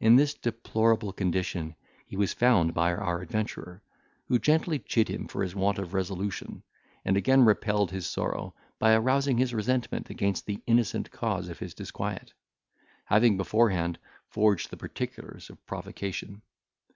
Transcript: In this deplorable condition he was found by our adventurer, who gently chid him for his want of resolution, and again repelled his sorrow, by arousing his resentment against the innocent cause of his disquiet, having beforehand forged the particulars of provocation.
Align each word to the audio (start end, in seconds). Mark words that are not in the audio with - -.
In 0.00 0.16
this 0.16 0.32
deplorable 0.32 1.12
condition 1.12 1.74
he 2.06 2.16
was 2.16 2.32
found 2.32 2.72
by 2.72 2.90
our 2.90 3.20
adventurer, 3.20 3.82
who 4.26 4.38
gently 4.38 4.78
chid 4.78 5.10
him 5.10 5.28
for 5.28 5.42
his 5.42 5.54
want 5.54 5.78
of 5.78 5.92
resolution, 5.92 6.62
and 7.04 7.18
again 7.18 7.44
repelled 7.44 7.90
his 7.90 8.06
sorrow, 8.06 8.54
by 8.78 8.94
arousing 8.94 9.36
his 9.36 9.52
resentment 9.52 10.08
against 10.08 10.46
the 10.46 10.62
innocent 10.66 11.10
cause 11.10 11.50
of 11.50 11.58
his 11.58 11.74
disquiet, 11.74 12.32
having 13.04 13.36
beforehand 13.36 13.98
forged 14.30 14.70
the 14.70 14.78
particulars 14.78 15.50
of 15.50 15.66
provocation. 15.66 16.40